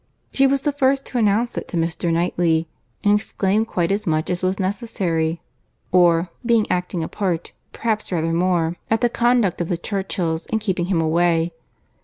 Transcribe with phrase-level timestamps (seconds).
[0.33, 2.11] She was the first to announce it to Mr.
[2.11, 2.67] Knightley;
[3.03, 5.41] and exclaimed quite as much as was necessary,
[5.91, 10.57] (or, being acting a part, perhaps rather more,) at the conduct of the Churchills, in
[10.57, 11.53] keeping him away.